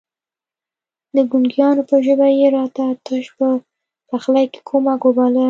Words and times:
د 1.15 1.17
ګونګيانو 1.31 1.83
په 1.89 1.95
ژبه 2.05 2.27
يې 2.39 2.47
راتګ 2.55 2.93
تش 3.07 3.25
په 3.37 3.47
پخلي 4.09 4.45
کې 4.51 4.59
کمک 4.69 5.01
وباله. 5.05 5.39